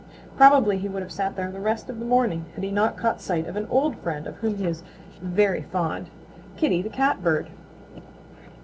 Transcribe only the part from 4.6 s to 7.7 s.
is very fond, Kitty the Catbird.